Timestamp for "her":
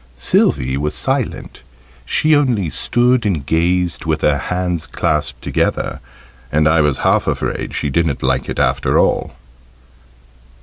4.21-4.39